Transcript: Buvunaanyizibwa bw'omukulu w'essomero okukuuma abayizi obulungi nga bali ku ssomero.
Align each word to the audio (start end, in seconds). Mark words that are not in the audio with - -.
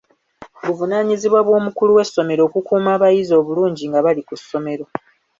Buvunaanyizibwa 0.65 1.41
bw'omukulu 1.47 1.91
w'essomero 1.97 2.41
okukuuma 2.47 2.89
abayizi 2.97 3.33
obulungi 3.41 3.83
nga 3.89 3.99
bali 4.05 4.21
ku 4.27 4.33
ssomero. 4.41 4.85